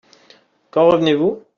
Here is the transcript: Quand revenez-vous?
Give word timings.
Quand 0.71 0.89
revenez-vous? 0.89 1.43